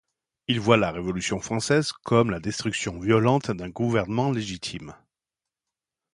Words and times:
Il 0.47 0.59
voit 0.59 0.77
la 0.77 0.89
Révolution 0.91 1.39
française 1.39 1.91
comme 1.91 2.31
la 2.31 2.39
destruction 2.39 2.99
violente 2.99 3.51
d'un 3.51 3.69
gouvernement 3.69 4.31
légitime. 4.31 4.95